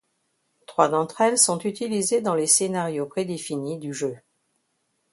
Trois 0.65 0.87
d’entre-elles 0.89 1.37
sont 1.37 1.59
utilisées 1.59 2.21
dans 2.21 2.33
les 2.33 2.47
scénarios 2.47 3.05
prédéfinis 3.05 3.77
du 3.77 3.93
jeu. 3.93 4.17